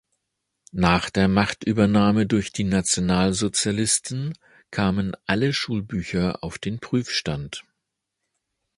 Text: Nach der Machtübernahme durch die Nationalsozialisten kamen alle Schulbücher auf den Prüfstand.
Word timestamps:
Nach 0.73 1.11
der 1.11 1.27
Machtübernahme 1.27 2.25
durch 2.25 2.51
die 2.51 2.63
Nationalsozialisten 2.63 4.33
kamen 4.71 5.15
alle 5.27 5.53
Schulbücher 5.53 6.43
auf 6.43 6.57
den 6.57 6.79
Prüfstand. 6.79 7.63